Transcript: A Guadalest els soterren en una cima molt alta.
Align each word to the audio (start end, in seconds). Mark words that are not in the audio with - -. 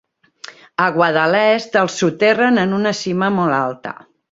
A 0.85 0.87
Guadalest 0.95 1.77
els 1.83 1.99
soterren 2.03 2.59
en 2.65 2.75
una 2.81 2.97
cima 3.03 3.33
molt 3.39 3.59
alta. 3.63 3.97